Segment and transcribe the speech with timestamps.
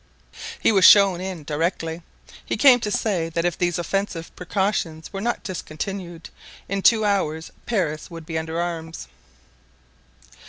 [0.59, 2.01] He was shown in directly;
[2.43, 6.31] he came to say that if these offensive precautions were not discontinued,
[6.67, 9.07] in two hours Paris would be under arms.